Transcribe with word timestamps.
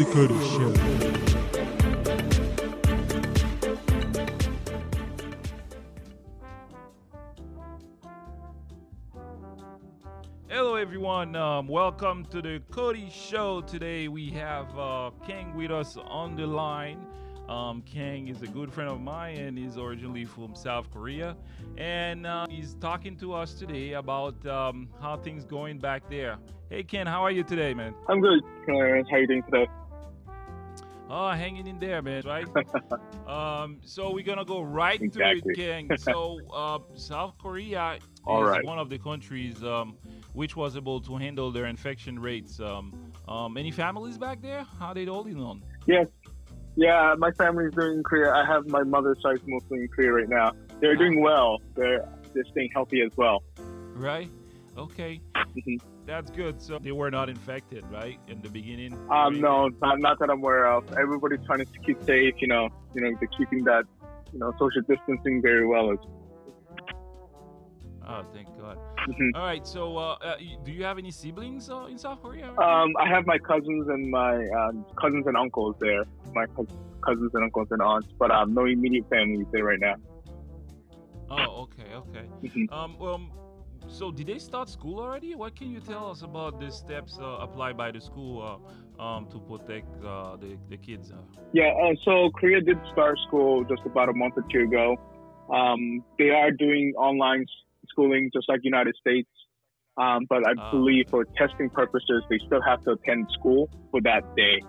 The 0.00 0.06
Cody 0.06 0.34
Show. 0.48 0.72
Hello, 10.48 10.76
everyone. 10.76 11.36
Um, 11.36 11.68
welcome 11.68 12.24
to 12.30 12.40
the 12.40 12.62
Cody 12.70 13.10
Show. 13.10 13.60
Today 13.60 14.08
we 14.08 14.30
have 14.30 14.74
uh, 14.78 15.10
Kang 15.26 15.54
with 15.54 15.70
us 15.70 15.98
on 15.98 16.34
the 16.34 16.46
line. 16.46 17.04
Um, 17.50 17.82
Kang 17.82 18.28
is 18.28 18.40
a 18.40 18.46
good 18.46 18.72
friend 18.72 18.90
of 18.90 19.02
mine 19.02 19.36
and 19.36 19.58
he's 19.58 19.76
originally 19.76 20.24
from 20.24 20.54
South 20.54 20.90
Korea. 20.90 21.36
And 21.76 22.26
uh, 22.26 22.46
he's 22.48 22.72
talking 22.76 23.18
to 23.18 23.34
us 23.34 23.52
today 23.52 23.92
about 23.92 24.46
um, 24.46 24.88
how 25.02 25.18
things 25.18 25.44
going 25.44 25.78
back 25.78 26.08
there. 26.08 26.38
Hey, 26.70 26.84
Ken, 26.84 27.06
how 27.06 27.22
are 27.22 27.30
you 27.30 27.42
today, 27.42 27.74
man? 27.74 27.94
I'm 28.08 28.22
good, 28.22 28.40
Clarence. 28.64 29.06
How 29.10 29.16
are 29.16 29.20
you 29.20 29.26
doing 29.26 29.42
today? 29.42 29.66
Oh, 31.12 31.30
hanging 31.30 31.66
in 31.66 31.80
there, 31.80 32.00
man, 32.02 32.22
right? 32.24 32.46
um, 33.28 33.80
so 33.84 34.12
we're 34.12 34.24
gonna 34.24 34.44
go 34.44 34.62
right 34.62 35.00
Exactly. 35.00 35.40
to 35.40 35.48
it, 35.48 35.88
Kang. 35.88 35.98
So 35.98 36.38
uh, 36.54 36.78
South 36.94 37.34
Korea 37.36 37.94
is 37.96 38.02
All 38.24 38.44
right. 38.44 38.64
one 38.64 38.78
of 38.78 38.88
the 38.90 38.98
countries 38.98 39.60
um, 39.64 39.96
which 40.34 40.54
was 40.54 40.76
able 40.76 41.00
to 41.00 41.16
handle 41.16 41.50
their 41.50 41.66
infection 41.66 42.16
rates. 42.20 42.60
Um, 42.60 43.10
um, 43.26 43.56
any 43.56 43.72
families 43.72 44.18
back 44.18 44.40
there? 44.40 44.64
How 44.78 44.94
they 44.94 45.04
holding 45.04 45.40
on? 45.42 45.64
Yes. 45.86 46.06
Yeah, 46.76 47.16
my 47.18 47.32
family's 47.32 47.74
doing 47.74 47.98
in 47.98 48.02
Korea. 48.04 48.32
I 48.32 48.46
have 48.46 48.68
my 48.68 48.84
mother's 48.84 49.20
side 49.20 49.40
mostly 49.46 49.80
in 49.80 49.88
Korea 49.88 50.12
right 50.12 50.28
now. 50.28 50.52
They're 50.80 50.94
doing 50.94 51.20
well. 51.20 51.58
They're 51.74 52.08
they're 52.32 52.44
staying 52.52 52.70
healthy 52.72 53.02
as 53.02 53.10
well. 53.16 53.42
Right? 53.94 54.30
Okay. 54.78 55.20
That's 56.06 56.30
good. 56.30 56.60
So 56.62 56.78
they 56.78 56.92
were 56.92 57.10
not 57.10 57.28
infected, 57.28 57.84
right, 57.90 58.18
in 58.28 58.40
the 58.42 58.48
beginning. 58.48 58.98
Um, 59.10 59.40
no, 59.40 59.68
not, 59.82 59.98
not 60.00 60.18
that 60.20 60.30
I'm 60.30 60.38
aware 60.38 60.66
of. 60.66 60.84
Everybody's 60.98 61.40
trying 61.46 61.60
to 61.60 61.66
keep 61.84 62.02
safe. 62.04 62.34
You 62.40 62.48
know, 62.48 62.68
you 62.94 63.02
know, 63.02 63.10
they're 63.20 63.28
keeping 63.36 63.64
that, 63.64 63.84
you 64.32 64.38
know, 64.38 64.52
social 64.58 64.82
distancing 64.88 65.40
very 65.42 65.66
well. 65.66 65.94
Oh, 68.06 68.24
thank 68.34 68.48
God. 68.58 68.78
Mhm. 69.08 69.30
All 69.34 69.42
right. 69.42 69.66
So, 69.66 69.96
uh, 69.96 70.16
uh, 70.20 70.36
do 70.64 70.72
you 70.72 70.84
have 70.84 70.98
any 70.98 71.10
siblings 71.10 71.70
uh, 71.70 71.86
in 71.88 71.98
South 71.98 72.20
Korea? 72.22 72.48
Um, 72.58 72.92
I 72.98 73.08
have 73.08 73.26
my 73.26 73.38
cousins 73.38 73.88
and 73.88 74.10
my 74.10 74.34
um, 74.34 74.84
cousins 75.00 75.26
and 75.26 75.36
uncles 75.36 75.76
there. 75.80 76.04
My 76.34 76.46
cousins 77.04 77.30
and 77.34 77.44
uncles 77.44 77.68
and 77.70 77.80
aunts, 77.82 78.08
but 78.18 78.30
um, 78.30 78.54
no 78.54 78.64
immediate 78.64 79.06
family 79.08 79.44
there 79.52 79.64
right 79.64 79.78
now. 79.80 79.94
Oh, 81.30 81.62
okay, 81.62 81.94
okay. 81.94 82.26
Mhm. 82.42 82.72
Um, 82.72 83.00
um, 83.00 83.30
so 83.90 84.10
did 84.10 84.26
they 84.28 84.38
start 84.38 84.68
school 84.68 85.00
already? 85.00 85.34
What 85.34 85.56
can 85.56 85.70
you 85.70 85.80
tell 85.80 86.10
us 86.10 86.22
about 86.22 86.60
the 86.60 86.70
steps 86.70 87.18
uh, 87.20 87.24
applied 87.24 87.76
by 87.76 87.90
the 87.90 88.00
school 88.00 88.60
uh, 88.98 89.02
um, 89.02 89.26
to 89.30 89.38
protect 89.38 89.88
uh, 90.04 90.36
the, 90.36 90.56
the 90.68 90.76
kids? 90.76 91.10
Uh? 91.10 91.16
Yeah, 91.52 91.72
uh, 91.82 91.94
so 92.04 92.30
Korea 92.38 92.60
did 92.60 92.78
start 92.92 93.18
school 93.26 93.64
just 93.64 93.82
about 93.84 94.08
a 94.08 94.14
month 94.14 94.34
or 94.36 94.44
two 94.52 94.62
ago. 94.62 94.96
Um, 95.52 96.04
they 96.18 96.30
are 96.30 96.52
doing 96.52 96.92
online 96.96 97.44
schooling 97.88 98.30
just 98.32 98.48
like 98.48 98.60
United 98.62 98.94
States, 99.00 99.28
um, 99.96 100.26
but 100.28 100.46
I 100.46 100.52
Ah. 100.56 100.70
believe 100.70 101.06
for 101.10 101.24
testing 101.36 101.68
purposes, 101.70 102.24
they 102.30 102.38
still 102.46 102.62
have 102.66 102.82
to 102.84 102.92
attend 102.92 103.26
school 103.32 103.68
for 103.90 104.00
that 104.02 104.22
day. 104.36 104.62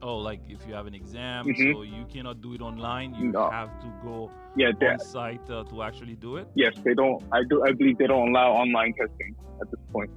Oh, 0.00 0.18
like 0.18 0.40
if 0.48 0.66
you 0.66 0.74
have 0.74 0.86
an 0.86 0.94
exam, 0.94 1.46
Mhm. 1.46 1.72
so 1.72 1.82
you 1.82 2.04
cannot 2.06 2.40
do 2.40 2.54
it 2.54 2.60
online. 2.60 3.14
You 3.14 3.32
No. 3.32 3.50
have 3.50 3.70
to 3.80 3.88
go 4.02 4.30
Yeah, 4.56 4.70
on 4.82 4.98
site 5.00 5.48
uh, 5.50 5.64
to 5.64 5.82
actually 5.82 6.14
do 6.16 6.36
it. 6.36 6.46
yes, 6.54 6.74
they 6.84 6.94
don't. 6.94 7.22
I 7.32 7.42
do. 7.50 7.62
I 7.66 7.72
believe 7.72 7.98
they 7.98 8.06
don't 8.06 8.28
allow 8.30 8.52
online 8.52 8.92
testing 8.94 9.34
at 9.60 9.70
this 9.70 9.80
point. 9.92 10.10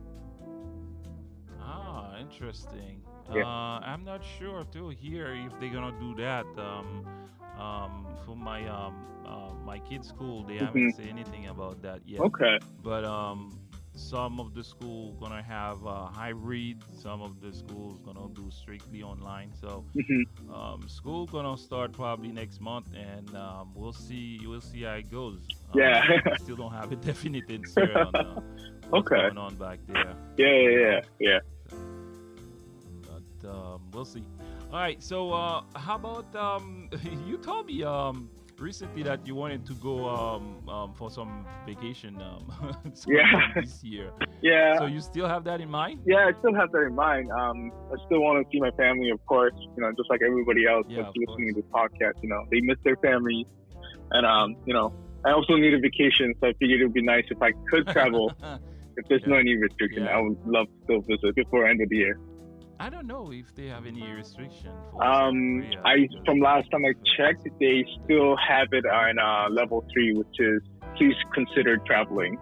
Ah, 1.61 2.17
interesting. 2.19 3.01
Yeah. 3.33 3.43
Uh, 3.45 3.79
I'm 3.81 4.03
not 4.03 4.21
sure 4.37 4.65
too 4.65 4.89
here 4.89 5.33
if 5.33 5.57
they're 5.59 5.69
gonna 5.73 5.97
do 5.99 6.13
that. 6.15 6.45
Um, 6.57 7.05
um, 7.57 8.05
for 8.25 8.35
my 8.35 8.67
um, 8.67 8.95
uh, 9.25 9.53
my 9.65 9.79
kids' 9.79 10.09
school, 10.09 10.43
they 10.43 10.57
haven't 10.57 10.91
said 10.93 11.07
anything 11.07 11.47
about 11.47 11.81
that 11.81 12.01
yet. 12.05 12.19
Mm-hmm. 12.19 12.35
Okay. 12.35 12.59
but 12.83 13.05
um, 13.05 13.57
some 13.93 14.39
of 14.39 14.53
the 14.53 14.63
school 14.63 15.13
gonna 15.19 15.43
have 15.43 15.85
uh, 15.85 16.05
hybrid. 16.05 16.81
Some 16.97 17.21
of 17.21 17.41
the 17.41 17.53
schools 17.53 17.99
gonna 18.05 18.27
do 18.33 18.49
strictly 18.49 19.03
online. 19.03 19.51
So 19.59 19.83
Mhm. 19.95 20.23
um, 20.53 20.87
school 20.87 21.25
gonna 21.27 21.57
start 21.57 21.91
probably 21.93 22.31
next 22.31 22.61
month, 22.61 22.87
and 22.95 23.35
um, 23.35 23.71
we'll 23.75 23.93
see. 23.93 24.39
We'll 24.45 24.61
see 24.61 24.83
how 24.83 24.93
it 24.93 25.11
goes. 25.11 25.41
Um, 25.73 25.79
Yeah. 25.79 26.03
I 26.25 26.37
still 26.43 26.55
don't 26.55 26.71
have 26.73 26.91
a 26.91 26.95
definite 26.95 27.49
answer 27.51 27.93
on 27.97 28.15
uh, 28.15 28.41
Okay. 28.93 29.15
going 29.15 29.37
on 29.37 29.55
back 29.55 29.79
there. 29.87 30.15
Yeah, 30.37 30.47
yeah, 30.47 30.69
yeah, 30.79 30.99
yeah. 31.19 31.39
But 33.41 33.49
um, 33.49 33.81
we'll 33.93 34.05
see. 34.05 34.23
All 34.71 34.79
right. 34.79 35.01
So 35.03 35.31
uh, 35.31 35.63
how 35.75 35.95
about 35.95 36.33
um, 36.35 36.89
you 37.27 37.37
told 37.37 37.67
me 37.67 37.83
um, 37.83 38.29
recently 38.61 39.03
that 39.03 39.25
you 39.27 39.35
wanted 39.35 39.65
to 39.65 39.73
go 39.75 40.07
um, 40.07 40.69
um, 40.69 40.93
for 40.93 41.09
some 41.09 41.45
vacation 41.65 42.21
um, 42.21 42.51
Yeah. 43.07 43.25
this 43.55 43.83
year. 43.83 44.11
Yeah. 44.41 44.77
So 44.77 44.85
you 44.85 45.01
still 45.01 45.27
have 45.27 45.43
that 45.45 45.59
in 45.61 45.69
mind? 45.69 46.01
Yeah, 46.05 46.29
I 46.29 46.31
still 46.39 46.53
have 46.55 46.71
that 46.71 46.83
in 46.83 46.95
mind. 46.95 47.29
Um, 47.31 47.71
I 47.91 47.95
still 48.05 48.21
want 48.21 48.45
to 48.45 48.49
see 48.51 48.59
my 48.61 48.71
family, 48.71 49.09
of 49.09 49.19
course. 49.25 49.53
You 49.75 49.83
know, 49.83 49.91
just 49.97 50.09
like 50.09 50.21
everybody 50.25 50.65
else 50.67 50.85
Yeah, 50.87 51.03
that's 51.03 51.15
listening 51.17 51.53
to 51.55 51.61
this 51.61 51.69
podcast. 51.73 52.21
You 52.21 52.29
know, 52.29 52.41
they 52.51 52.61
miss 52.61 52.77
their 52.83 52.97
families, 52.97 53.45
and 54.11 54.25
um, 54.25 54.55
you 54.65 54.73
know, 54.73 54.93
I 55.25 55.31
also 55.31 55.55
need 55.55 55.73
a 55.73 55.79
vacation. 55.79 56.33
So 56.39 56.47
I 56.49 56.53
figured 56.59 56.81
it 56.81 56.85
would 56.85 56.93
be 56.93 57.03
nice 57.03 57.25
if 57.29 57.41
I 57.41 57.51
could 57.69 57.87
travel. 57.87 58.31
if 58.97 59.05
there's 59.09 59.23
no 59.25 59.35
any 59.37 59.55
restriction, 59.55 60.03
Yeah. 60.03 60.17
I 60.17 60.21
would 60.21 60.37
love 60.45 60.67
to 60.67 60.73
still 60.83 61.01
visit 61.01 61.35
before 61.35 61.67
end 61.67 61.81
of 61.81 61.89
the 61.89 61.97
year. 61.97 62.19
I 62.81 62.89
don't 62.89 63.05
know 63.05 63.31
if 63.31 63.53
they 63.55 63.67
have 63.67 63.85
any 63.85 64.01
restriction 64.11 64.71
Um, 64.99 65.61
Korea, 65.61 65.81
I 65.85 66.07
from 66.25 66.39
last 66.39 66.67
time 66.71 66.83
I 66.83 66.93
checked, 67.15 67.47
they 67.59 67.85
still 68.03 68.35
have 68.37 68.69
it 68.71 68.85
on 68.87 69.19
uh, 69.19 69.49
level 69.51 69.85
three, 69.93 70.13
which 70.15 70.35
is 70.39 70.61
please 70.97 71.13
consider 71.31 71.77
traveling. 71.85 72.37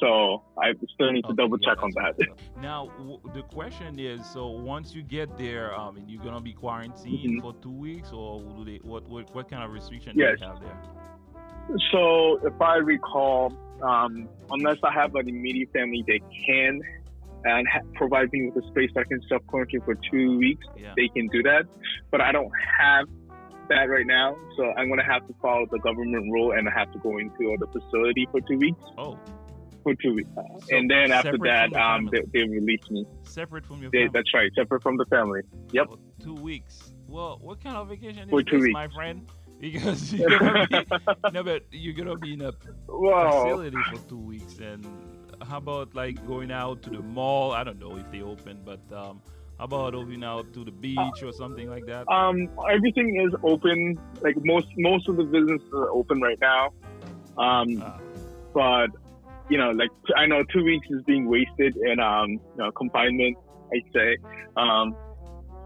So 0.00 0.42
I 0.60 0.72
still 0.94 1.12
need 1.12 1.22
to 1.22 1.28
Okay, 1.28 1.42
double 1.42 1.58
yeah, 1.60 1.68
check 1.68 1.82
on 1.84 1.90
that. 1.94 2.14
that's 2.18 2.28
what's 2.28 2.30
up. 2.32 2.62
Now 2.70 2.80
w- 2.98 3.20
the 3.32 3.42
question 3.42 4.00
is, 4.00 4.26
so 4.26 4.48
once 4.48 4.92
you 4.96 5.02
get 5.04 5.38
there, 5.38 5.72
um, 5.78 5.96
you're 6.08 6.24
gonna 6.24 6.40
be 6.40 6.52
quarantined 6.52 7.38
Mhm. 7.38 7.40
for 7.40 7.52
two 7.62 7.70
weeks, 7.86 8.10
or 8.12 8.40
do 8.56 8.64
they 8.64 8.78
what 8.82 9.08
what, 9.08 9.32
what 9.32 9.48
kind 9.48 9.62
of 9.62 9.70
restriction 9.70 10.12
Yes. 10.16 10.32
do 10.40 10.40
they 10.40 10.46
have 10.50 10.60
there? 10.60 10.80
So, 11.92 12.02
if 12.44 12.60
I 12.60 12.76
recall, 12.76 13.52
um, 13.80 14.28
unless 14.50 14.78
I 14.82 14.92
have 14.92 15.14
an 15.14 15.28
immediate 15.28 15.70
family, 15.72 16.02
they 16.06 16.20
can 16.46 16.80
and 17.44 17.66
ha- 17.68 17.80
provide 17.94 18.32
me 18.32 18.50
with 18.50 18.64
a 18.64 18.66
space 18.68 18.90
I 18.96 19.04
can 19.04 19.20
self 19.28 19.46
quarantine 19.46 19.80
for 19.84 19.94
two 20.10 20.38
weeks. 20.38 20.66
Yeah. 20.76 20.94
They 20.96 21.08
can 21.08 21.28
do 21.28 21.42
that, 21.44 21.64
but 22.10 22.20
I 22.20 22.32
don't 22.32 22.50
have 22.78 23.06
that 23.68 23.84
right 23.88 24.06
now. 24.06 24.36
So 24.56 24.64
I'm 24.76 24.88
gonna 24.88 25.04
have 25.04 25.26
to 25.26 25.34
follow 25.40 25.66
the 25.70 25.78
government 25.80 26.30
rule 26.32 26.52
and 26.52 26.68
I 26.68 26.72
have 26.76 26.92
to 26.92 26.98
go 26.98 27.18
into 27.18 27.56
the 27.58 27.66
facility 27.66 28.26
for 28.30 28.40
two 28.42 28.58
weeks. 28.58 28.78
Oh, 28.98 29.18
For 29.82 29.94
two 29.94 30.14
weeks, 30.14 30.28
So 30.34 30.76
and 30.76 30.90
then 30.90 31.12
after 31.12 31.36
that, 31.44 31.72
um, 31.74 32.08
they, 32.12 32.22
they 32.32 32.48
release 32.48 32.88
me. 32.90 33.04
separate 33.24 33.66
from 33.66 33.82
your 33.82 33.90
They, 33.90 33.98
family. 34.06 34.10
that's 34.14 34.34
right, 34.34 34.50
separate 34.54 34.82
from 34.82 34.96
the 34.96 35.04
family. 35.06 35.40
Yep. 35.72 35.86
for 35.88 35.98
two 36.24 36.34
weeks. 36.34 36.92
Well, 37.08 37.38
what 37.42 37.62
kind 37.62 37.76
of 37.76 37.88
vacation 37.88 38.28
For 38.30 38.40
is 38.40 38.46
two 38.46 38.56
this, 38.56 38.62
weeks. 38.64 38.72
my 38.74 38.88
friend? 38.88 39.26
Because 39.60 40.12
you're 40.12 40.38
gonna 40.40 40.66
be, 40.66 40.84
no, 41.32 41.42
but 41.42 41.62
you're 41.70 41.94
gonna 41.94 42.16
be 42.16 42.34
in 42.34 42.42
a 42.42 42.52
facility 42.86 43.76
for 43.90 43.98
two 44.08 44.18
weeks, 44.18 44.58
and 44.58 44.84
how 45.44 45.58
about 45.58 45.94
like 45.94 46.24
going 46.26 46.50
out 46.50 46.82
to 46.82 46.90
the 46.90 47.02
mall? 47.02 47.52
I 47.52 47.64
don't 47.64 47.78
know 47.78 47.96
if 47.96 48.10
they 48.10 48.22
open, 48.22 48.60
but 48.64 48.80
um, 48.96 49.20
how 49.58 49.64
about 49.64 49.92
going 49.92 50.24
out 50.24 50.52
to 50.54 50.64
the 50.64 50.70
beach 50.72 51.22
or 51.22 51.32
something 51.32 51.68
like 51.68 51.86
that? 51.86 52.08
Um, 52.10 52.48
everything 52.70 53.20
is 53.26 53.34
open. 53.42 53.98
Like 54.20 54.36
most 54.44 54.68
most 54.76 55.08
of 55.08 55.16
the 55.16 55.24
businesses 55.24 55.68
are 55.72 55.90
open 55.90 56.20
right 56.20 56.38
now. 56.40 56.72
Um, 57.36 57.82
Ah, 57.82 58.00
but 58.54 58.88
you 59.50 59.58
know, 59.58 59.70
like 59.72 59.90
I 60.16 60.26
know 60.26 60.42
two 60.52 60.64
weeks 60.64 60.86
is 60.90 61.02
being 61.02 61.28
wasted 61.28 61.76
in 61.76 62.00
um, 62.00 62.30
you 62.30 62.40
know, 62.56 62.70
confinement. 62.72 63.36
I 63.72 63.80
say, 63.92 64.16
um, 64.56 64.96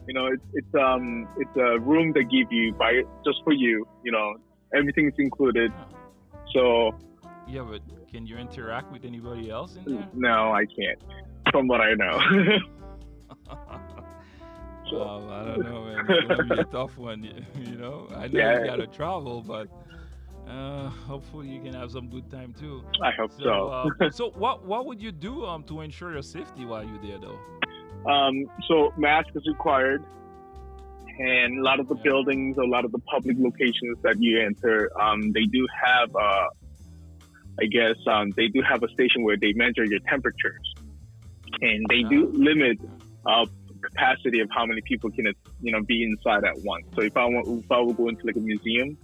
you 0.07 0.15
know, 0.15 0.27
it's 0.27 0.45
it's 0.55 0.75
um 0.75 1.29
it's 1.37 1.57
a 1.57 1.79
room 1.81 2.13
they 2.15 2.25
give 2.25 2.49
you 2.51 2.75
by 2.79 3.03
just 3.25 3.39
for 3.45 3.53
you. 3.53 3.87
You 4.05 4.13
know, 4.13 4.35
everything's 4.75 5.15
included. 5.19 5.73
Yeah. 5.75 5.85
So 6.55 6.91
Yeah, 7.47 7.63
but 7.63 7.83
can 8.11 8.27
you 8.27 8.37
interact 8.39 8.91
with 8.91 9.05
anybody 9.05 9.51
else 9.51 9.77
in 9.77 9.85
there? 9.85 10.09
no, 10.13 10.53
I 10.53 10.65
can't. 10.67 11.01
From 11.51 11.69
what 11.69 11.81
I 11.81 11.95
know. 11.95 12.19
Well, 14.93 15.31
I 15.31 15.45
don't 15.45 15.63
know, 15.63 15.85
man. 15.85 16.07
It's 16.09 16.29
gonna 16.29 16.43
be 16.45 16.59
a 16.59 16.65
tough 16.73 16.97
one, 16.99 17.23
you, 17.23 17.77
know. 17.77 18.09
I 18.15 18.29
know 18.29 18.39
Yeah. 18.39 18.59
you 18.61 18.65
gotta 18.67 18.87
travel, 18.87 19.43
but 19.43 19.69
Uh, 20.49 20.89
hopefully 21.07 21.47
you 21.47 21.61
can 21.61 21.75
have 21.75 21.91
some 21.91 22.09
good 22.09 22.31
time 22.31 22.55
too. 22.55 22.83
I 23.03 23.11
hope 23.13 23.33
so. 23.33 23.45
So, 23.45 23.69
uh, 23.69 24.11
so 24.19 24.31
what 24.31 24.65
what 24.65 24.87
would 24.87 25.01
you 25.03 25.13
do 25.13 25.45
um 25.45 25.63
to 25.65 25.83
ensure 25.83 26.11
your 26.13 26.23
safety 26.23 26.65
while 26.65 26.83
you're 26.85 27.03
there 27.03 27.19
though? 27.19 27.39
Um, 28.11 28.35
so 28.67 28.91
mask 28.97 29.29
is 29.35 29.45
required, 29.47 30.03
and 31.19 31.59
a 31.59 31.63
lot 31.63 31.81
of 31.81 31.89
the 31.89 31.97
Yeah. 31.97 32.03
buildings, 32.03 32.57
a 32.57 32.65
lot 32.65 32.87
of 32.87 32.93
the 32.93 32.99
public 33.13 33.37
locations 33.39 33.99
that 34.05 34.17
you 34.21 34.41
enter, 34.41 34.89
um, 34.99 35.33
they 35.33 35.45
do 35.45 35.67
have, 35.85 36.09
uh, 36.17 36.47
I 37.61 37.67
guess, 37.71 37.97
um, 38.07 38.31
they 38.37 38.49
do 38.49 38.63
have 38.63 38.83
a 38.83 38.89
station 38.89 39.25
where 39.25 39.37
they 39.37 39.53
measure 39.53 39.85
your 39.85 40.01
temperatures, 40.09 40.67
and 41.61 41.85
they 41.91 42.03
do 42.05 42.21
Ah. 42.33 42.39
limit 42.49 42.79
uh, 43.27 43.45
capacity 43.85 44.41
of 44.41 44.49
how 44.55 44.67
many 44.67 44.81
people 44.87 45.11
can, 45.11 45.27
you 45.61 45.73
know, 45.73 45.83
be 45.83 46.03
inside 46.03 46.45
at 46.45 46.59
once. 46.63 46.87
So 46.95 47.03
if 47.03 47.17
I 47.17 47.25
want, 47.25 47.65
if 47.65 47.71
I 47.71 47.81
would 47.81 47.97
go 47.97 48.09
into 48.09 48.27
like 48.27 48.37
a 48.37 48.41
museum, 48.41 48.97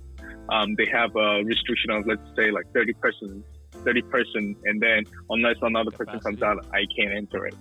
um, 0.50 0.74
they 0.76 0.86
have 0.92 1.10
a 1.16 1.42
restriction 1.44 1.90
of 1.90 2.06
let's 2.06 2.22
say 2.36 2.50
like 2.50 2.64
30 2.74 2.92
persons, 2.94 3.44
30 3.84 4.02
person, 4.02 4.56
and 4.64 4.80
then 4.80 5.04
unless 5.30 5.56
another 5.62 5.90
person 5.90 6.18
comes 6.20 6.42
out, 6.42 6.58
I 6.72 6.84
can't 6.96 7.14
enter 7.16 7.46
it. 7.46 7.56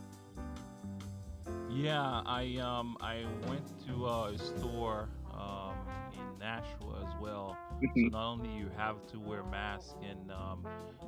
Yeah, 1.70 2.22
I 2.26 2.58
um 2.62 2.98
I 3.02 3.26
went 3.50 3.66
to 3.88 4.06
uh, 4.06 4.30
a 4.30 4.38
store 4.38 5.10
um 5.34 5.73
in 6.14 6.40
Nashua 6.40 7.06
as 7.08 7.14
well. 7.22 7.58
So 7.82 7.88
Mhm. 7.88 8.12
not 8.12 8.32
only 8.34 8.50
you 8.52 8.70
have 8.78 9.06
to 9.08 9.20
wear 9.20 9.44
mask 9.44 9.96
and 10.02 10.32
um, 10.32 10.66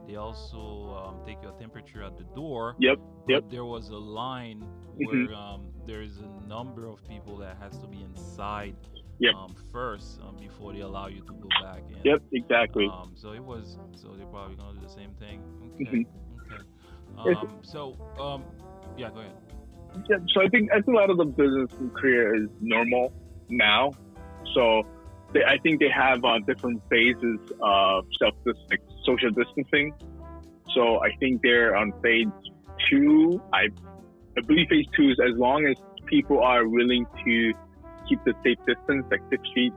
they 0.08 0.16
also 0.16 0.94
um, 1.06 1.26
take 1.26 1.42
your 1.42 1.54
temperature 1.54 2.02
at 2.04 2.18
the 2.18 2.24
door. 2.36 2.76
Yep, 2.80 2.98
yep. 3.28 3.44
There 3.50 3.66
was 3.66 3.90
a 3.90 3.98
line 3.98 4.62
Mhm. 4.98 5.06
where 5.30 5.34
um, 5.36 5.68
there's 5.86 6.18
a 6.20 6.48
number 6.48 6.88
of 6.88 7.04
people 7.08 7.38
that 7.38 7.58
has 7.58 7.78
to 7.80 7.88
be 7.88 8.02
inside 8.02 8.76
Yep. 9.20 9.34
um, 9.36 9.56
first 9.72 10.20
um, 10.22 10.36
before 10.36 10.74
they 10.74 10.82
allow 10.82 11.08
you 11.08 11.22
to 11.22 11.34
go 11.34 11.48
back 11.62 11.84
in. 11.90 12.02
Yep, 12.04 12.22
exactly. 12.34 12.88
Um, 12.88 13.12
so 13.16 13.32
it 13.32 13.44
was. 13.44 13.80
So 13.96 14.10
they're 14.18 14.26
probably 14.28 14.58
gonna 14.58 14.74
do 14.74 14.82
the 14.86 14.90
same 14.92 15.14
thing. 15.14 15.42
Okay. 15.82 16.06
Okay. 16.52 17.32
It's- 17.32 17.38
Um, 17.44 17.60
so 17.64 17.96
um, 18.20 18.44
yeah, 18.98 19.10
go 19.12 19.20
ahead. 19.22 19.32
Yeah, 20.10 20.18
so 20.34 20.42
I 20.42 20.50
think 20.50 20.70
I 20.72 20.76
think 20.82 20.88
a 20.90 21.00
lot 21.00 21.10
of 21.10 21.16
the 21.18 21.24
business 21.26 21.72
in 21.80 21.90
Korea 21.92 22.34
is 22.44 22.50
normal 22.60 23.14
now. 23.50 23.92
So 24.54 24.84
they, 25.34 25.44
I 25.44 25.58
think 25.60 25.80
they 25.80 25.90
have 25.90 26.24
uh, 26.24 26.40
different 26.48 26.82
phases 26.90 27.40
of 27.62 28.06
self 28.20 28.36
like 28.46 28.82
social 29.06 29.30
distancing. 29.32 29.94
So 30.74 31.02
I 31.04 31.16
think 31.20 31.42
they're 31.42 31.76
on 31.76 31.94
phase 32.02 32.28
two. 32.90 33.42
I 33.54 33.68
I 34.38 34.42
believe 34.42 34.68
phase 34.70 34.86
two 34.96 35.10
is 35.10 35.20
as 35.20 35.38
long 35.38 35.66
as 35.66 35.76
people 36.06 36.42
are 36.42 36.68
willing 36.68 37.06
to 37.26 37.54
keep 38.08 38.20
the 38.26 38.34
safe 38.44 38.58
distance, 38.68 39.06
like 39.10 39.22
six 39.30 39.42
feet 39.54 39.74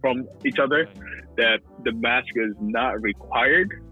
from 0.00 0.28
each 0.44 0.58
other, 0.58 0.88
that 1.36 1.60
the 1.84 1.92
mask 1.92 2.28
is 2.36 2.54
not 2.60 3.00
required. 3.00 3.82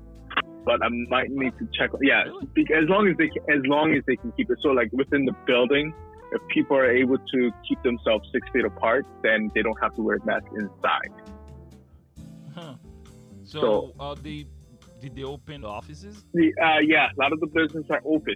But 0.64 0.84
I 0.84 0.88
might 1.08 1.30
need 1.30 1.52
to 1.58 1.68
check. 1.78 1.90
Yeah, 2.02 2.24
as 2.24 2.88
long 2.88 3.08
as 3.08 3.16
they 3.16 3.30
as 3.52 3.62
long 3.66 3.94
as 3.94 4.02
they 4.06 4.16
can 4.16 4.32
keep 4.32 4.50
it. 4.50 4.58
So 4.62 4.70
like 4.70 4.90
within 4.92 5.24
the 5.24 5.34
building, 5.46 5.94
if 6.32 6.40
people 6.48 6.76
are 6.76 6.90
able 6.90 7.18
to 7.18 7.50
keep 7.68 7.82
themselves 7.82 8.28
six 8.32 8.46
feet 8.52 8.64
apart, 8.64 9.06
then 9.22 9.50
they 9.54 9.62
don't 9.62 9.78
have 9.82 9.94
to 9.94 10.02
wear 10.02 10.18
masks 10.24 10.48
inside. 10.58 11.12
Huh. 12.54 12.74
So, 13.44 13.60
So- 13.60 13.94
uh, 14.00 14.14
they 14.20 14.46
did 15.00 15.14
they 15.14 15.24
open 15.24 15.64
offices? 15.64 16.24
The, 16.32 16.52
uh, 16.62 16.78
yeah, 16.80 17.08
a 17.16 17.20
lot 17.20 17.32
of 17.32 17.38
the 17.40 17.46
businesses 17.46 17.90
are 17.90 18.00
open, 18.04 18.34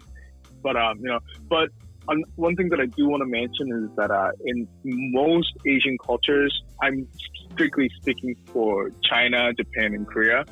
but 0.62 0.76
um, 0.76 0.98
you 0.98 1.06
know, 1.06 1.18
but 1.48 1.70
um, 2.08 2.22
one 2.36 2.54
thing 2.54 2.68
that 2.68 2.80
I 2.80 2.86
do 2.86 3.08
want 3.08 3.22
to 3.22 3.26
mention 3.26 3.72
is 3.84 3.96
that 3.96 4.10
uh, 4.10 4.30
in 4.44 4.68
most 4.84 5.52
Asian 5.66 5.96
cultures, 6.04 6.52
I'm 6.82 7.08
strictly 7.52 7.90
speaking 8.00 8.36
for 8.52 8.90
China, 9.02 9.52
Japan, 9.54 9.94
and 9.94 10.06
Korea. 10.06 10.44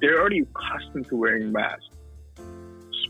They're 0.00 0.18
already 0.20 0.40
accustomed 0.40 1.06
to 1.10 1.16
wearing 1.16 1.52
masks 1.52 1.86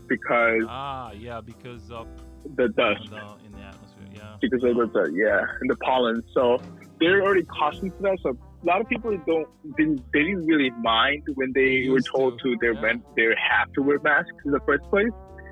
because 0.07 0.63
Ah, 0.67 1.11
yeah, 1.11 1.41
because 1.41 1.89
of 1.91 2.07
the 2.55 2.69
dust. 2.69 3.09
the, 3.09 3.45
in 3.45 3.51
the 3.51 3.59
atmosphere. 3.59 4.07
Yeah. 4.13 4.35
because 4.41 4.63
of 4.63 4.75
the, 4.75 4.85
the 4.93 5.11
yeah 5.15 5.45
and 5.61 5.69
the 5.69 5.75
pollen. 5.77 6.23
So 6.33 6.59
they're 6.99 7.21
already 7.21 7.41
accustomed 7.41 7.91
to 7.97 8.01
that. 8.03 8.17
So 8.21 8.29
a 8.31 8.65
lot 8.65 8.81
of 8.81 8.87
people 8.87 9.17
don't 9.25 9.47
didn't 9.77 10.01
they 10.13 10.23
didn't 10.23 10.45
really 10.45 10.69
mind 10.81 11.23
when 11.35 11.51
they 11.53 11.87
were 11.89 12.01
told 12.01 12.39
to, 12.39 12.55
to, 12.55 12.57
they 12.61 12.79
yeah. 12.79 12.93
they 13.15 13.23
have 13.37 13.71
to 13.73 13.81
wear 13.81 13.99
masks 13.99 14.31
in 14.45 14.51
the 14.51 14.59
first 14.65 14.83
place 14.89 15.11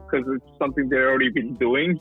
because 0.10 0.26
it's 0.36 0.58
something 0.60 0.90
they've 0.90 1.00
already 1.00 1.30
been 1.30 1.56
doing. 1.56 2.00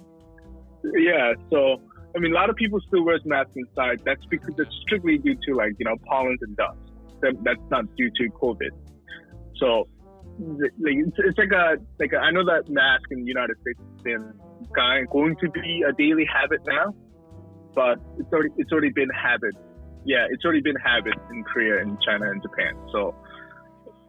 Yeah, 0.96 1.34
so 1.50 1.81
I 2.14 2.19
mean 2.19 2.32
a 2.32 2.34
lot 2.34 2.50
of 2.50 2.56
people 2.56 2.81
still 2.86 3.04
wear 3.04 3.19
masks 3.25 3.52
inside. 3.56 4.02
That's 4.04 4.25
because 4.26 4.54
it's 4.58 4.75
strictly 4.82 5.19
due 5.19 5.36
to 5.46 5.54
like 5.54 5.72
you 5.78 5.84
know 5.84 5.96
pollens 6.06 6.40
and 6.43 6.56
dust. 6.56 6.78
That, 7.22 7.34
that's 7.44 7.70
not 7.70 7.84
due 7.96 8.10
to 8.10 8.31
COVID. 8.40 8.70
So 9.56 9.88
like 10.38 10.96
it's, 10.96 11.16
it's 11.19 11.38
like 11.38 11.52
a 11.52 11.76
like 11.98 12.12
a, 12.12 12.19
I 12.19 12.31
know 12.31 12.44
that 12.44 12.69
mask 12.69 13.04
in 13.10 13.20
the 13.20 13.26
United 13.26 13.56
States 13.60 13.78
has 13.78 14.02
been 14.02 14.32
going 15.10 15.36
to 15.36 15.50
be 15.50 15.84
a 15.88 15.92
daily 15.92 16.26
habit 16.32 16.60
now, 16.66 16.94
but 17.74 17.98
it's 18.18 18.32
already 18.32 18.50
it's 18.56 18.72
already 18.72 18.90
been 18.90 19.10
habit. 19.10 19.54
Yeah, 20.04 20.26
it's 20.30 20.44
already 20.44 20.62
been 20.62 20.76
habit 20.76 21.14
in 21.30 21.44
Korea 21.44 21.82
and 21.82 21.98
China 22.00 22.30
and 22.30 22.42
Japan. 22.42 22.74
So 22.92 23.14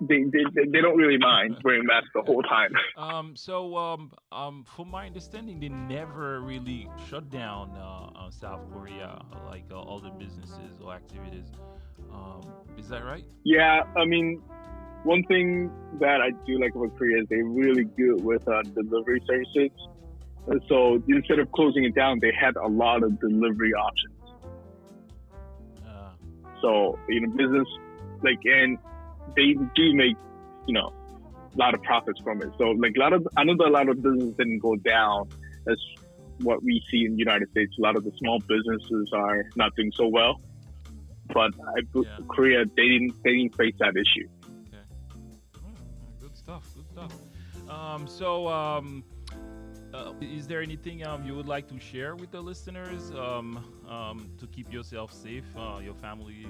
they 0.01 0.23
they, 0.23 0.65
they 0.71 0.81
don't 0.81 0.97
really 0.97 1.17
mind 1.17 1.57
wearing 1.63 1.85
masks 1.85 2.09
the 2.13 2.21
whole 2.21 2.43
time. 2.43 2.71
Um, 2.97 3.35
so, 3.35 3.75
um, 3.77 4.11
um, 4.31 4.63
from 4.63 4.89
my 4.89 5.07
understanding, 5.07 5.59
they 5.59 5.69
never 5.69 6.39
really 6.41 6.87
shut 7.09 7.29
down 7.29 7.71
uh, 7.71 8.09
uh, 8.15 8.29
South 8.29 8.61
Korea, 8.71 9.21
like 9.47 9.63
uh, 9.71 9.79
all 9.79 9.99
the 9.99 10.11
businesses 10.11 10.79
or 10.83 10.93
activities. 10.93 11.47
Um, 12.13 12.41
is 12.77 12.87
that 12.89 13.03
right? 13.03 13.25
Yeah, 13.43 13.81
I 13.97 14.05
mean, 14.05 14.41
one 15.03 15.23
thing 15.23 15.71
that 15.99 16.21
I 16.21 16.29
do 16.45 16.59
like 16.59 16.75
about 16.75 16.95
Korea 16.97 17.21
is 17.21 17.27
they're 17.29 17.43
really 17.43 17.85
good 17.85 18.23
with 18.23 18.47
uh, 18.47 18.61
delivery 18.61 19.21
services. 19.25 19.71
So 20.67 21.01
instead 21.07 21.39
of 21.39 21.51
closing 21.51 21.83
it 21.85 21.95
down, 21.95 22.19
they 22.21 22.31
had 22.37 22.55
a 22.55 22.67
lot 22.67 23.03
of 23.03 23.19
delivery 23.19 23.73
options. 23.73 24.15
Uh, 25.85 26.11
So 26.61 26.99
you 27.07 27.21
know, 27.21 27.29
business 27.35 27.67
like, 28.23 28.39
and 28.45 28.77
they 29.35 29.53
do 29.75 29.93
make 29.93 30.17
you 30.67 30.73
know 30.73 30.91
a 31.53 31.57
lot 31.57 31.73
of 31.73 31.81
profits 31.83 32.19
from 32.23 32.41
it. 32.41 32.49
So 32.57 32.65
like 32.71 32.93
a 32.97 32.99
lot 32.99 33.13
of 33.13 33.27
I 33.37 33.43
know 33.43 33.55
that 33.57 33.67
a 33.67 33.69
lot 33.69 33.89
of 33.89 34.01
business 34.01 34.33
didn't 34.37 34.59
go 34.59 34.75
down 34.77 35.29
as 35.69 35.77
what 36.39 36.63
we 36.63 36.81
see 36.89 37.05
in 37.05 37.13
the 37.13 37.19
United 37.19 37.49
States. 37.51 37.71
A 37.77 37.81
lot 37.81 37.95
of 37.95 38.03
the 38.03 38.11
small 38.17 38.39
businesses 38.39 39.11
are 39.13 39.43
not 39.55 39.75
doing 39.75 39.91
so 39.95 40.07
well. 40.07 40.41
But 41.33 41.51
I, 41.77 41.81
Yeah. 41.95 42.17
Korea, 42.27 42.65
they 42.75 42.87
didn't 42.87 43.13
they 43.23 43.31
didn't 43.37 43.55
face 43.55 43.75
that 43.79 43.93
issue. 43.95 44.27
okay. 44.67 44.83
Good 46.19 46.35
stuff. 46.35 46.67
Good 46.75 46.87
stuff. 46.89 47.13
Um, 47.69 48.05
so, 48.07 48.47
um, 48.49 49.03
uh, 49.93 50.13
is 50.21 50.47
there 50.47 50.61
anything 50.61 51.05
um, 51.05 51.25
you 51.25 51.35
would 51.35 51.47
like 51.47 51.67
to 51.67 51.79
share 51.79 52.15
with 52.15 52.31
the 52.31 52.41
listeners 52.41 53.11
um, 53.11 53.63
um, 53.87 54.29
to 54.37 54.47
keep 54.47 54.71
yourself 54.71 55.11
safe, 55.11 55.45
uh, 55.57 55.79
your 55.83 55.95
family 55.95 56.45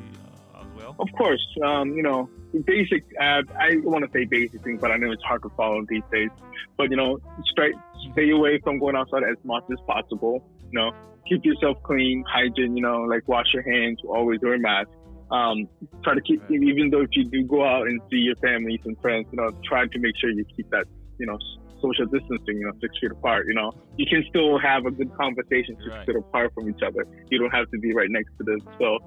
uh, 0.55 0.62
as 0.62 0.67
well? 0.75 0.95
Of 1.00 1.07
course, 1.17 1.45
um, 1.65 1.93
you 1.93 2.03
know, 2.03 2.29
basic. 2.65 3.03
Uh, 3.19 3.41
I 3.60 3.77
want 3.83 4.05
to 4.05 4.12
say 4.12 4.25
basic 4.25 4.63
things, 4.63 4.79
but 4.79 4.91
I 4.91 4.98
know 4.98 5.12
it's 5.12 5.24
hard 5.24 5.41
to 5.43 5.50
follow 5.57 5.83
these 5.89 6.03
days. 6.12 6.29
But 6.77 6.91
you 6.91 6.98
know, 6.98 7.19
straight, 7.51 7.75
stay 8.12 8.29
away 8.29 8.60
from 8.63 8.79
going 8.79 8.95
outside 8.95 9.24
as 9.24 9.38
much 9.43 9.63
as 9.71 9.77
possible. 9.88 10.43
You 10.71 10.79
know, 10.79 10.91
keep 11.27 11.43
yourself 11.43 11.77
clean, 11.83 12.24
hygiene. 12.31 12.75
You 12.75 12.83
know, 12.83 13.01
like 13.01 13.27
wash 13.27 13.48
your 13.53 13.63
hands, 13.63 14.00
always 14.07 14.39
wear 14.41 14.55
a 14.55 14.60
mask. 14.60 14.89
Um, 15.31 15.69
try 16.03 16.13
to 16.13 16.21
keep, 16.21 16.43
even 16.51 16.89
though 16.89 17.01
if 17.01 17.10
you 17.13 17.24
do 17.24 17.43
go 17.45 17.65
out 17.65 17.88
and 17.88 18.01
see 18.12 18.17
your 18.17 18.36
families 18.36 18.81
and 18.83 19.00
friends, 19.00 19.27
you 19.31 19.38
know, 19.38 19.50
try 19.63 19.88
to 19.88 20.00
make 20.00 20.13
sure 20.19 20.29
you 20.29 20.43
keep 20.57 20.69
that, 20.71 20.86
you 21.19 21.25
know, 21.25 21.39
social 21.82 22.06
distancing. 22.06 22.56
You 22.62 22.66
know, 22.68 22.74
six 22.82 22.92
feet 23.02 23.12
apart. 23.12 23.46
You 23.48 23.56
know, 23.56 23.72
you 23.98 24.06
can 24.10 24.24
still 24.30 24.58
have 24.60 24.86
a 24.86 24.92
good 24.92 25.10
conversation 25.20 25.76
six 25.84 25.90
Right. 25.96 26.06
feet 26.06 26.16
apart 26.16 26.52
from 26.54 26.70
each 26.70 26.82
other. 26.86 27.06
You 27.30 27.40
don't 27.40 27.52
have 27.52 27.68
to 27.74 27.78
be 27.80 27.94
right 27.94 28.10
next 28.10 28.32
to 28.40 28.44
them. 28.46 28.60
So 28.80 29.00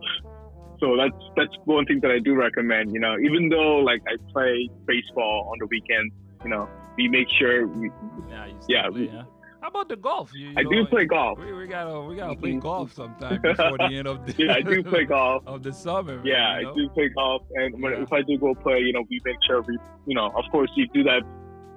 so 0.81 0.97
that's 0.97 1.17
that's 1.37 1.55
one 1.65 1.85
thing 1.87 2.01
that 2.03 2.11
I 2.11 2.19
do 2.19 2.35
recommend. 2.35 2.93
You 2.93 3.01
know, 3.01 3.17
even 3.23 3.49
though 3.49 3.79
like 3.79 4.03
I 4.09 4.17
play 4.33 4.69
baseball 4.87 5.49
on 5.53 5.57
the 5.61 5.67
weekends, 5.71 6.13
you 6.45 6.51
know, 6.51 6.67
we 6.99 7.09
make 7.09 7.27
sure 7.39 7.67
we, 7.67 7.91
Yeah, 8.29 8.47
you 8.47 8.59
Yeah, 8.69 8.89
play, 8.91 9.01
we- 9.03 9.09
huh? 9.09 9.25
How 9.63 9.69
about 9.71 9.89
the 9.89 9.97
golf? 9.97 10.31
You, 10.35 10.49
you 10.49 10.55
I 10.59 10.63
do 10.63 10.85
play 10.91 11.07
golf. 11.07 11.39
We, 11.39 11.51
we 11.55 11.67
gotta 11.67 11.99
we 12.03 12.17
gotta 12.17 12.37
play 12.37 12.53
Mhm. 12.53 12.61
golf 12.61 12.93
sometime 12.93 13.41
before 13.51 13.79
the 13.79 13.85
end 13.97 14.07
of 14.07 14.27
the 14.27 14.35
Yeah, 14.37 14.57
I 14.57 14.61
do 14.61 14.83
play 14.85 15.05
golf. 15.17 15.43
of 15.47 15.63
the 15.63 15.73
summer. 15.73 16.17
man, 16.17 16.27
Yeah, 16.27 16.35
you 16.53 16.59
I 16.59 16.63
know? 16.69 16.75
do 16.75 16.89
play 16.91 17.09
golf, 17.17 17.43
and 17.55 17.83
when, 17.83 17.93
Yeah. 17.93 18.03
if 18.03 18.13
I 18.13 18.21
do 18.29 18.37
go 18.39 18.55
play, 18.63 18.81
you 18.81 18.93
know, 18.93 19.03
we 19.09 19.21
make 19.25 19.37
sure 19.47 19.63
we, 19.67 19.79
you 20.07 20.15
know, 20.15 20.27
of 20.27 20.45
course 20.53 20.71
you 20.77 20.87
do 20.93 21.03
that 21.05 21.23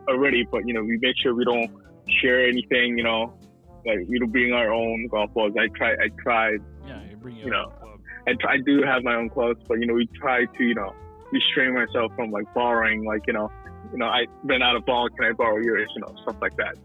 already, 0.08 0.46
but 0.52 0.68
you 0.68 0.74
know, 0.74 0.84
we 0.84 0.98
make 1.02 1.16
sure 1.22 1.34
we 1.36 1.46
don't 1.46 1.72
share 2.22 2.48
anything. 2.48 2.98
You 2.98 3.04
know, 3.04 3.34
like 3.86 4.00
we 4.08 4.20
don't 4.20 4.32
bring 4.32 4.54
our 4.54 4.72
own 4.74 5.08
golf 5.08 5.34
balls. 5.34 5.54
I 5.60 5.68
try, 5.78 5.92
I 5.94 6.10
tried, 6.22 6.60
Yeah, 6.86 7.02
you 7.10 7.18
bring 7.18 7.36
your 7.38 7.46
you 7.46 7.52
know, 7.52 7.72
club. 7.80 8.00
I 8.28 8.34
try, 8.40 8.54
I 8.54 8.58
do 8.66 8.82
have 8.84 9.04
my 9.04 9.16
own 9.16 9.30
clubs, 9.30 9.62
but 9.68 9.80
you 9.80 9.88
know, 9.88 9.94
we 9.94 10.08
try 10.20 10.46
to, 10.46 10.64
you 10.64 10.76
know, 10.76 10.94
restrain 11.32 11.74
myself 11.74 12.12
from 12.16 12.32
like 12.32 12.52
borrowing, 12.54 13.06
like 13.06 13.22
you 13.28 13.34
know, 13.34 13.52
you 13.92 13.98
know, 14.00 14.06
I 14.08 14.26
ran 14.44 14.62
out 14.62 14.76
of 14.76 14.86
ball, 14.86 15.08
can 15.10 15.30
I 15.30 15.34
borrow 15.34 15.58
yours? 15.62 15.90
You 15.96 16.02
know, 16.02 16.14
stuff 16.24 16.36
like 16.42 16.56
that. 16.58 16.76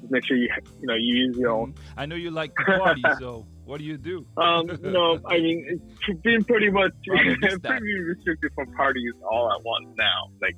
Just 0.00 0.12
make 0.12 0.24
sure 0.26 0.36
you, 0.36 0.48
you 0.80 0.86
know, 0.86 0.94
you 0.94 1.14
use 1.26 1.36
your 1.38 1.50
own. 1.50 1.72
Mhm. 1.72 1.78
I 1.96 2.06
know 2.06 2.16
you 2.16 2.30
like 2.30 2.54
to 2.56 2.64
party, 2.64 3.02
so 3.18 3.46
What 3.64 3.78
do 3.78 3.84
you 3.84 3.96
do? 3.96 4.26
Um, 4.36 4.68
you 4.68 4.90
know, 4.90 5.18
I 5.24 5.38
mean, 5.40 5.80
it's 6.06 6.20
been 6.20 6.44
pretty 6.44 6.68
much 6.68 6.92
Probably 7.06 7.36
missed 7.40 7.62
that. 7.62 7.78
pretty 7.78 7.98
restricted 8.00 8.52
from 8.54 8.70
parties 8.72 9.14
all 9.30 9.50
at 9.50 9.64
once 9.64 9.88
now. 9.96 10.28
Like, 10.42 10.54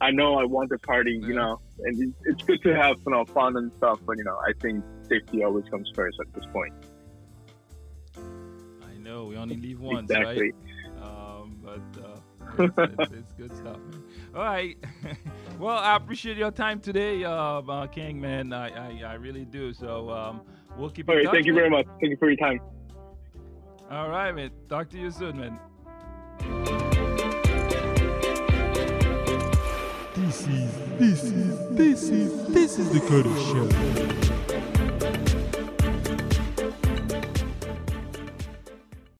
I 0.00 0.10
know 0.10 0.36
I 0.36 0.44
want 0.44 0.70
to 0.70 0.78
party, 0.78 1.20
you 1.22 1.34
know, 1.34 1.60
and 1.80 2.00
it's, 2.00 2.18
it's 2.24 2.42
good 2.42 2.62
to 2.62 2.74
have 2.74 2.96
you 3.04 3.12
know 3.12 3.24
fun 3.24 3.56
and 3.56 3.72
stuff, 3.76 4.00
but 4.06 4.16
you 4.16 4.24
know, 4.24 4.38
I 4.46 4.52
think 4.60 4.84
safety 5.08 5.42
always 5.42 5.64
comes 5.68 5.90
first 5.94 6.18
at 6.20 6.32
this 6.34 6.44
point. 6.52 6.72
I 8.16 8.96
know 8.98 9.26
we 9.26 9.36
only 9.36 9.56
leave 9.56 9.80
once, 9.80 10.10
exactly. 10.10 10.52
right? 10.52 11.02
Um, 11.02 11.58
but 11.62 12.02
uh, 12.02 12.62
it's, 12.64 13.00
it's, 13.00 13.12
it's 13.12 13.32
good 13.32 13.56
stuff. 13.56 13.78
Man. 13.78 14.04
All 14.34 14.42
right. 14.42 14.76
well, 15.58 15.78
I 15.78 15.96
appreciate 15.96 16.36
your 16.36 16.50
time 16.50 16.80
today, 16.80 17.24
uh, 17.24 17.32
uh, 17.32 17.86
Kang. 17.88 18.20
Man, 18.20 18.52
I, 18.52 18.68
I, 18.68 19.02
I 19.04 19.14
really 19.14 19.44
do. 19.44 19.72
So 19.72 20.10
um, 20.10 20.42
we'll 20.76 20.90
keep. 20.90 21.08
All 21.08 21.16
in 21.16 21.24
touch, 21.24 21.34
thank 21.34 21.46
you 21.46 21.54
very 21.54 21.70
much. 21.70 21.86
Thank 22.00 22.10
you 22.10 22.16
for 22.18 22.28
your 22.28 22.36
time. 22.36 22.60
All 23.90 24.10
right, 24.10 24.32
man. 24.32 24.50
Talk 24.68 24.90
to 24.90 24.98
you 24.98 25.10
soon, 25.10 25.38
man. 25.38 25.58
This 30.28 30.46
is, 30.46 30.74
this 30.98 31.24
is, 31.24 31.68
this 31.70 32.02
is, 32.10 32.46
this 32.48 32.78
is 32.78 32.90
the 32.90 33.00
Cody 33.00 33.32
Show. 34.30 34.37